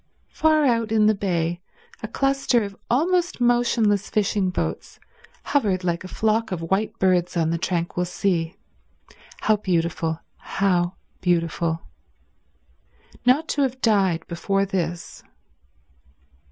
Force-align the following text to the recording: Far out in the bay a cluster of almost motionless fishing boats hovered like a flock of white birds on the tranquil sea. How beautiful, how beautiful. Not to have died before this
Far 0.31 0.65
out 0.65 0.91
in 0.91 1.05
the 1.05 1.13
bay 1.13 1.61
a 2.01 2.07
cluster 2.07 2.63
of 2.63 2.75
almost 2.89 3.39
motionless 3.39 4.09
fishing 4.09 4.49
boats 4.49 4.99
hovered 5.43 5.83
like 5.83 6.03
a 6.03 6.07
flock 6.07 6.51
of 6.51 6.71
white 6.71 6.97
birds 6.97 7.37
on 7.37 7.51
the 7.51 7.59
tranquil 7.59 8.05
sea. 8.05 8.55
How 9.41 9.57
beautiful, 9.57 10.19
how 10.39 10.95
beautiful. 11.21 11.83
Not 13.27 13.47
to 13.49 13.61
have 13.61 13.79
died 13.79 14.25
before 14.25 14.65
this 14.65 15.21